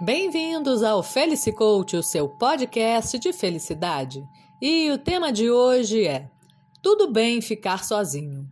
Bem-vindos 0.00 0.84
ao 0.84 1.02
Felici 1.02 1.50
Coach, 1.50 1.96
o 1.96 2.04
seu 2.04 2.28
podcast 2.28 3.18
de 3.18 3.32
felicidade. 3.32 4.22
E 4.62 4.92
o 4.92 4.96
tema 4.96 5.32
de 5.32 5.50
hoje 5.50 6.06
é: 6.06 6.30
Tudo 6.80 7.10
bem 7.10 7.40
ficar 7.40 7.82
sozinho. 7.82 8.48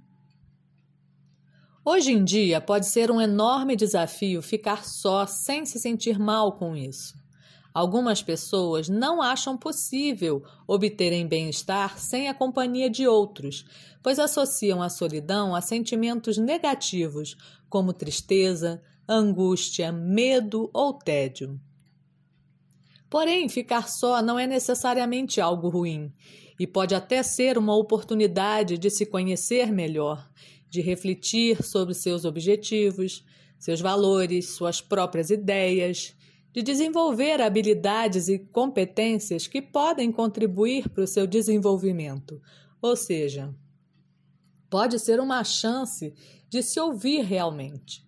Hoje 1.85 2.11
em 2.11 2.25
dia 2.25 2.61
pode 2.61 2.87
ser 2.87 3.13
um 3.13 3.21
enorme 3.21 3.77
desafio 3.77 4.43
ficar 4.43 4.85
só 4.85 5.25
sem 5.25 5.65
se 5.65 5.79
sentir 5.79 6.19
mal 6.19 6.59
com 6.59 6.75
isso. 6.75 7.15
Algumas 7.73 8.25
pessoas 8.25 8.89
não 8.89 9.23
acham 9.23 9.57
possível 9.57 10.43
obterem 10.67 11.29
bem-estar 11.29 11.97
sem 11.97 12.29
a 12.29 12.35
companhia 12.35 12.91
de 12.91 13.07
outros, 13.07 13.65
pois 14.03 14.19
associam 14.19 14.83
a 14.83 14.89
solidão 14.89 15.55
a 15.55 15.61
sentimentos 15.61 16.39
negativos, 16.39 17.37
como 17.69 17.93
tristeza, 17.93 18.83
angústia, 19.09 19.93
medo 19.93 20.71
ou 20.73 20.93
tédio. 20.93 21.61
Porém, 23.09 23.49
ficar 23.49 23.89
só 23.89 24.21
não 24.21 24.39
é 24.39 24.47
necessariamente 24.47 25.41
algo 25.41 25.69
ruim 25.69 26.13
e 26.59 26.67
pode 26.67 26.95
até 26.95 27.23
ser 27.23 27.59
uma 27.59 27.77
oportunidade 27.77 28.79
de 28.79 28.91
se 28.91 29.07
conhecer 29.07 29.71
melhor, 29.71 30.29
de 30.69 30.81
refletir 30.81 31.63
sobre 31.63 31.95
seus 31.95 32.25
objetivos, 32.25 33.25
seus 33.59 33.81
valores, 33.81 34.51
suas 34.51 34.81
próprias 34.81 35.31
ideias, 35.31 36.17
de 36.53 36.63
desenvolver 36.63 37.43
habilidades 37.43 38.29
e 38.29 38.39
competências 38.39 39.47
que 39.47 39.61
podem 39.61 40.11
contribuir 40.11 40.89
para 40.89 41.05
o 41.05 41.07
seu 41.07 41.27
desenvolvimento. 41.27 42.41
Ou 42.81 42.97
seja, 42.97 43.55
pode 44.71 44.99
ser 44.99 45.21
uma 45.21 45.45
chance 45.45 46.15
de 46.49 46.63
se 46.63 46.81
ouvir 46.81 47.23
realmente. 47.23 48.06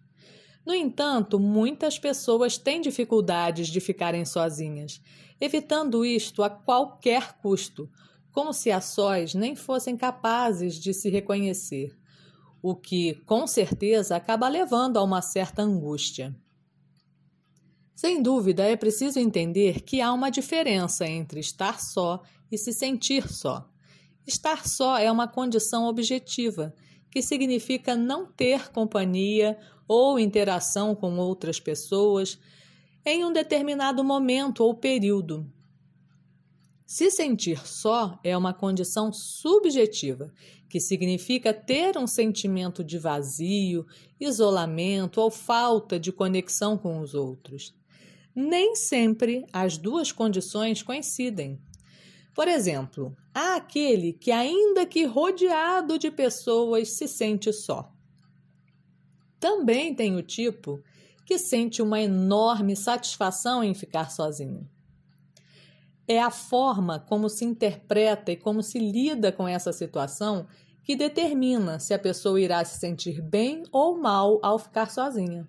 No 0.69 0.75
entanto, 0.75 1.41
muitas 1.41 1.99
pessoas 1.99 2.59
têm 2.59 2.83
dificuldades 2.83 3.69
de 3.69 3.81
ficarem 3.81 4.27
sozinhas, 4.27 5.01
evitando 5.41 6.05
isto 6.05 6.43
a 6.43 6.51
qualquer 6.51 7.39
custo, 7.39 7.91
como 8.31 8.53
se 8.53 8.71
a 8.71 8.79
sós 8.79 9.33
nem 9.33 9.57
fossem 9.57 9.97
capazes 9.97 10.75
de 10.75 10.93
se 10.93 11.09
reconhecer, 11.09 11.97
o 12.61 12.77
que, 12.77 13.15
com 13.25 13.47
certeza, 13.47 14.15
acaba 14.15 14.47
levando 14.47 14.99
a 14.99 15.03
uma 15.03 15.23
certa 15.23 15.63
angústia. 15.63 16.37
Sem 17.95 18.23
dúvida, 18.23 18.63
é 18.65 18.77
preciso 18.77 19.19
entender 19.19 19.81
que 19.81 20.03
há 20.03 20.13
uma 20.13 20.29
diferença 20.29 21.07
entre 21.07 21.41
estar 21.41 21.81
só 21.81 22.23
e 22.53 22.59
se 22.59 22.75
sentir 22.75 23.27
só. 23.27 23.67
Estar 24.27 24.69
só 24.69 24.99
é 24.99 25.11
uma 25.11 25.27
condição 25.27 25.87
objetiva, 25.87 26.75
que 27.11 27.23
significa 27.23 27.97
não 27.97 28.27
ter 28.27 28.71
companhia 28.71 29.59
ou 29.87 30.19
interação 30.19 30.95
com 30.95 31.17
outras 31.19 31.59
pessoas 31.59 32.39
em 33.05 33.25
um 33.25 33.33
determinado 33.33 34.05
momento 34.05 34.63
ou 34.63 34.75
período. 34.75 35.51
Se 36.87 37.11
sentir 37.11 37.67
só 37.67 38.19
é 38.25 38.37
uma 38.37 38.55
condição 38.55 39.13
subjetiva, 39.13 40.33
que 40.69 40.81
significa 40.81 41.53
ter 41.53 41.99
um 41.99 42.07
sentimento 42.07 42.83
de 42.83 42.99
vazio, 42.99 43.87
isolamento 44.19 45.21
ou 45.21 45.31
falta 45.31 45.99
de 45.99 46.11
conexão 46.13 46.79
com 46.79 47.01
os 47.01 47.15
outros. 47.15 47.75
Nem 48.35 48.75
sempre 48.75 49.45
as 49.53 49.77
duas 49.77 50.13
condições 50.13 50.83
coincidem. 50.83 51.61
Por 52.39 52.47
exemplo, 52.47 53.17
há 53.35 53.57
aquele 53.57 54.13
que, 54.13 54.31
ainda 54.31 54.87
que 54.87 55.05
rodeado 55.05 55.99
de 55.99 56.09
pessoas, 56.09 56.93
se 56.93 57.09
sente 57.09 57.53
só. 57.53 57.93
Também 59.41 59.93
tem 59.93 60.15
o 60.15 60.23
tipo 60.23 60.81
que 61.27 61.37
sente 61.37 61.83
uma 61.83 62.01
enorme 62.01 62.77
satisfação 62.77 63.65
em 63.65 63.75
ficar 63.75 64.13
sozinho. 64.13 64.71
É 66.07 66.23
a 66.23 66.31
forma 66.31 67.01
como 67.01 67.29
se 67.29 67.45
interpreta 67.45 68.31
e 68.31 68.37
como 68.37 68.63
se 68.63 68.79
lida 68.79 69.33
com 69.33 69.49
essa 69.49 69.73
situação 69.73 70.47
que 70.85 70.95
determina 70.95 71.81
se 71.81 71.93
a 71.93 71.99
pessoa 71.99 72.41
irá 72.41 72.65
se 72.65 72.79
sentir 72.79 73.21
bem 73.21 73.65
ou 73.73 73.99
mal 74.01 74.39
ao 74.45 74.61
ficar 74.61 74.93
sozinha. 74.93 75.49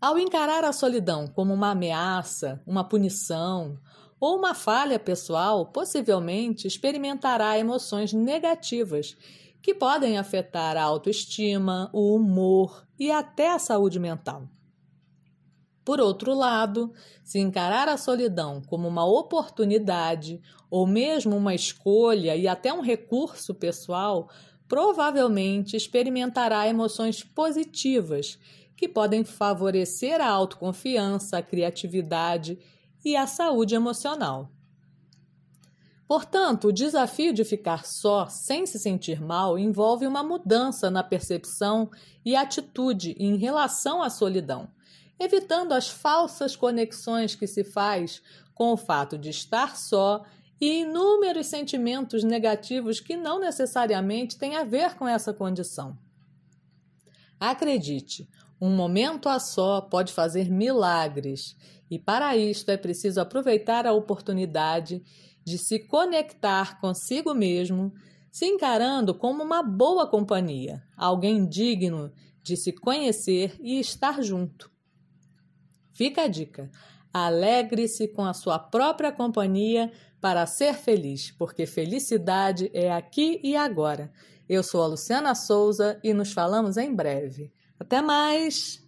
Ao 0.00 0.18
encarar 0.18 0.64
a 0.64 0.72
solidão 0.72 1.28
como 1.28 1.54
uma 1.54 1.70
ameaça, 1.70 2.60
uma 2.66 2.82
punição 2.82 3.78
ou 4.20 4.36
uma 4.36 4.54
falha 4.54 4.98
pessoal, 4.98 5.64
possivelmente 5.66 6.68
experimentará 6.68 7.58
emoções 7.58 8.12
negativas 8.12 9.16
que 9.62 9.74
podem 9.74 10.18
afetar 10.18 10.76
a 10.76 10.82
autoestima, 10.82 11.90
o 11.92 12.14
humor 12.14 12.86
e 12.98 13.10
até 13.10 13.50
a 13.50 13.58
saúde 13.58 13.98
mental. 13.98 14.46
Por 15.84 16.00
outro 16.00 16.34
lado, 16.34 16.92
se 17.24 17.38
encarar 17.38 17.88
a 17.88 17.96
solidão 17.96 18.60
como 18.60 18.86
uma 18.86 19.04
oportunidade 19.04 20.40
ou 20.70 20.86
mesmo 20.86 21.36
uma 21.36 21.54
escolha 21.54 22.36
e 22.36 22.46
até 22.46 22.72
um 22.72 22.82
recurso 22.82 23.54
pessoal, 23.54 24.28
provavelmente 24.68 25.76
experimentará 25.76 26.68
emoções 26.68 27.24
positivas 27.24 28.38
que 28.76 28.86
podem 28.86 29.24
favorecer 29.24 30.20
a 30.20 30.28
autoconfiança, 30.28 31.38
a 31.38 31.42
criatividade 31.42 32.58
e 33.04 33.16
a 33.16 33.26
saúde 33.26 33.74
emocional. 33.74 34.50
Portanto, 36.10 36.68
o 36.68 36.72
desafio 36.72 37.32
de 37.32 37.44
ficar 37.44 37.86
só, 37.86 38.26
sem 38.26 38.66
se 38.66 38.80
sentir 38.80 39.20
mal, 39.20 39.56
envolve 39.56 40.06
uma 40.08 40.24
mudança 40.24 40.90
na 40.90 41.04
percepção 41.04 41.88
e 42.24 42.34
atitude 42.34 43.14
em 43.16 43.36
relação 43.36 44.02
à 44.02 44.10
solidão, 44.10 44.68
evitando 45.20 45.72
as 45.72 45.88
falsas 45.88 46.56
conexões 46.56 47.36
que 47.36 47.46
se 47.46 47.62
faz 47.62 48.20
com 48.54 48.72
o 48.72 48.76
fato 48.76 49.16
de 49.16 49.30
estar 49.30 49.76
só 49.76 50.24
e 50.60 50.80
inúmeros 50.80 51.46
sentimentos 51.46 52.22
negativos 52.22 52.98
que 52.98 53.16
não 53.16 53.38
necessariamente 53.38 54.36
têm 54.36 54.56
a 54.56 54.64
ver 54.64 54.96
com 54.96 55.06
essa 55.08 55.32
condição. 55.32 55.96
Acredite, 57.38 58.28
um 58.60 58.70
momento 58.70 59.28
a 59.28 59.38
só 59.38 59.80
pode 59.80 60.12
fazer 60.12 60.50
milagres, 60.50 61.56
e 61.90 61.98
para 61.98 62.36
isto 62.36 62.70
é 62.70 62.76
preciso 62.76 63.20
aproveitar 63.20 63.86
a 63.86 63.92
oportunidade 63.92 65.02
de 65.44 65.58
se 65.58 65.78
conectar 65.78 66.80
consigo 66.80 67.34
mesmo, 67.34 67.92
se 68.30 68.46
encarando 68.46 69.14
como 69.14 69.42
uma 69.42 69.62
boa 69.62 70.06
companhia, 70.06 70.82
alguém 70.96 71.48
digno 71.48 72.12
de 72.42 72.56
se 72.56 72.72
conhecer 72.72 73.56
e 73.60 73.80
estar 73.80 74.22
junto. 74.22 74.70
Fica 75.92 76.22
a 76.22 76.28
dica: 76.28 76.70
alegre-se 77.12 78.08
com 78.08 78.24
a 78.24 78.34
sua 78.34 78.58
própria 78.58 79.10
companhia 79.10 79.90
para 80.20 80.46
ser 80.46 80.74
feliz, 80.74 81.30
porque 81.30 81.66
felicidade 81.66 82.70
é 82.74 82.92
aqui 82.92 83.40
e 83.42 83.56
agora. 83.56 84.12
Eu 84.48 84.62
sou 84.62 84.82
a 84.82 84.86
Luciana 84.86 85.34
Souza 85.34 85.98
e 86.04 86.12
nos 86.12 86.32
falamos 86.32 86.76
em 86.76 86.94
breve. 86.94 87.52
Até 87.80 88.02
mais! 88.02 88.78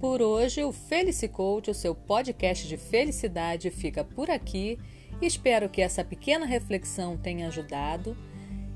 Por 0.00 0.20
hoje, 0.20 0.64
o 0.64 0.72
Felicicoach, 0.72 1.70
o 1.70 1.74
seu 1.74 1.94
podcast 1.94 2.66
de 2.66 2.76
felicidade, 2.76 3.70
fica 3.70 4.02
por 4.02 4.28
aqui. 4.28 4.76
Espero 5.22 5.68
que 5.68 5.80
essa 5.80 6.02
pequena 6.02 6.44
reflexão 6.44 7.16
tenha 7.16 7.46
ajudado. 7.46 8.16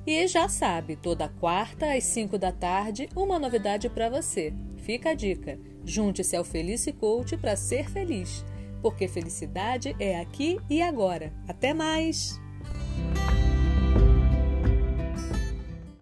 E 0.06 0.28
já 0.28 0.48
sabe, 0.48 0.94
toda 0.94 1.28
quarta 1.28 1.92
às 1.92 2.04
5 2.04 2.38
da 2.38 2.52
tarde, 2.52 3.08
uma 3.16 3.38
novidade 3.38 3.88
para 3.88 4.08
você. 4.08 4.52
Fica 4.76 5.10
a 5.10 5.14
dica: 5.14 5.58
junte-se 5.84 6.36
ao 6.36 6.44
Felicicoach 6.44 7.36
para 7.36 7.56
ser 7.56 7.90
feliz, 7.90 8.44
porque 8.84 9.08
felicidade 9.08 9.96
é 9.98 10.20
aqui 10.20 10.60
e 10.68 10.82
agora. 10.82 11.32
Até 11.48 11.72
mais! 11.72 12.43